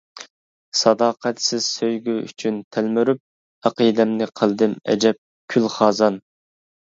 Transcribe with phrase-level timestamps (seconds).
[0.77, 3.21] ساداقەتسىز سۆيگۈ ئۈچۈن تەلمۈرۈپ،
[3.71, 5.21] ئەقىدەمنى قىلدىم ئەجەب
[5.55, 6.19] كۈل، خازان.